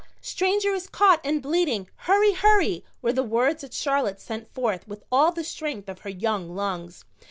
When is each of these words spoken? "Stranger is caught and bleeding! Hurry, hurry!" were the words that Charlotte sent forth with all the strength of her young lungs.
"Stranger 0.23 0.69
is 0.73 0.87
caught 0.89 1.21
and 1.23 1.43
bleeding! 1.43 1.87
Hurry, 1.95 2.31
hurry!" 2.33 2.83
were 3.03 3.13
the 3.13 3.21
words 3.21 3.61
that 3.61 3.71
Charlotte 3.71 4.19
sent 4.19 4.51
forth 4.51 4.87
with 4.87 5.03
all 5.11 5.31
the 5.31 5.43
strength 5.43 5.87
of 5.87 5.99
her 5.99 6.09
young 6.09 6.55
lungs. 6.55 7.05